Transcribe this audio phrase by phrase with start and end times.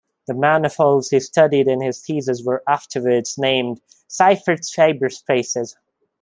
[0.27, 5.75] The manifolds he studied in his thesis were afterwards named Seifert fiber spaces.